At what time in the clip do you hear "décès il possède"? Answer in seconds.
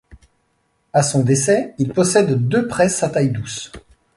1.23-2.47